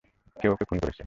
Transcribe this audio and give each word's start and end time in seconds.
কেউ 0.37 0.51
ওকে 0.51 0.65
খুন 0.65 0.77
করেছে। 0.79 0.99